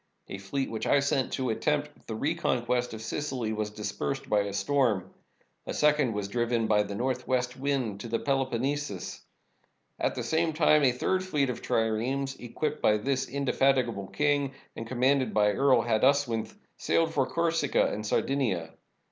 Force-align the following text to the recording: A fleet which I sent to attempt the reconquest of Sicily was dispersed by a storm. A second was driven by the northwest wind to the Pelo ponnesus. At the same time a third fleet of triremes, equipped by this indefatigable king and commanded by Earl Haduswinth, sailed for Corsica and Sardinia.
A 0.29 0.39
fleet 0.39 0.71
which 0.71 0.87
I 0.87 0.99
sent 0.99 1.31
to 1.33 1.51
attempt 1.51 2.07
the 2.07 2.15
reconquest 2.15 2.91
of 2.95 3.03
Sicily 3.03 3.53
was 3.53 3.69
dispersed 3.69 4.27
by 4.27 4.39
a 4.39 4.51
storm. 4.51 5.13
A 5.67 5.75
second 5.75 6.13
was 6.13 6.27
driven 6.27 6.65
by 6.65 6.81
the 6.81 6.95
northwest 6.95 7.55
wind 7.55 7.99
to 7.99 8.07
the 8.07 8.17
Pelo 8.17 8.49
ponnesus. 8.49 9.21
At 9.99 10.15
the 10.15 10.23
same 10.23 10.53
time 10.53 10.81
a 10.83 10.91
third 10.91 11.23
fleet 11.23 11.51
of 11.51 11.61
triremes, 11.61 12.35
equipped 12.39 12.81
by 12.81 12.97
this 12.97 13.29
indefatigable 13.29 14.07
king 14.07 14.53
and 14.75 14.87
commanded 14.87 15.35
by 15.35 15.51
Earl 15.51 15.83
Haduswinth, 15.83 16.55
sailed 16.77 17.13
for 17.13 17.27
Corsica 17.27 17.85
and 17.93 18.03
Sardinia. 18.03 18.71